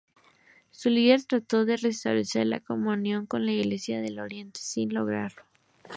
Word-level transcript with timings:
Su 0.71 0.89
líder 0.89 1.25
trató 1.25 1.63
de 1.63 1.77
restablecer 1.77 2.47
la 2.47 2.59
comunión 2.59 3.27
con 3.27 3.45
la 3.45 3.51
Iglesia 3.51 4.01
del 4.01 4.17
Oriente, 4.17 4.59
sin 4.59 4.91
lograrlo. 4.95 5.43